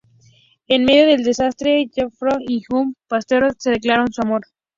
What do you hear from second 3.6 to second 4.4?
declaran su